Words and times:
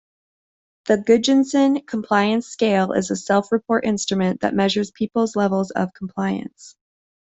The 0.87 0.97
Gudjonsson 0.97 1.85
Compliance 1.85 2.47
Scale 2.47 2.93
is 2.93 3.11
a 3.11 3.15
self-report 3.15 3.85
instrument 3.85 4.41
that 4.41 4.55
measures 4.55 4.89
peoples' 4.89 5.35
levels 5.35 5.69
of 5.69 5.93
compliance. 5.93 6.75